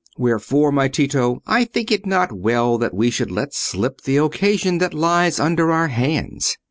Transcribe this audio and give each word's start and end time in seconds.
Wherefore, 0.17 0.71
my 0.71 0.87
Tito, 0.87 1.43
I 1.45 1.63
think 1.63 1.91
it 1.91 2.07
not 2.07 2.31
well 2.31 2.79
that 2.79 2.91
we 2.95 3.11
should 3.11 3.29
let 3.29 3.53
slip 3.53 4.01
the 4.01 4.17
occasion 4.17 4.79
that 4.79 4.95
lies 4.95 5.39
under 5.39 5.71
our 5.71 5.89
hands. 5.89 6.57